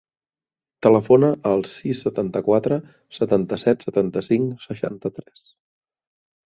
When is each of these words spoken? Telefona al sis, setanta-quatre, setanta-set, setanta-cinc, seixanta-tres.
Telefona 0.85 1.29
al 1.49 1.61
sis, 1.73 2.01
setanta-quatre, 2.07 2.81
setanta-set, 3.19 3.87
setanta-cinc, 3.89 4.53
seixanta-tres. 4.69 5.51